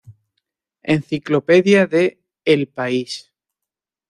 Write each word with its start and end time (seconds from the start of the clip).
Enciclopedia 0.93 1.85
de 1.85 2.17
El 2.43 2.67
País. 2.67 3.11